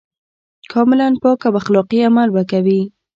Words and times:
کاملاً 0.73 1.07
پاک 1.23 1.41
او 1.47 1.53
اخلاقي 1.61 1.99
عمل 2.09 2.29
به 2.35 2.43
کوي. 2.51 2.81